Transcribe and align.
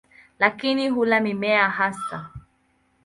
Lakini 0.39 0.89
hula 0.89 1.19
mimea 1.19 1.69
hasa. 1.69 2.29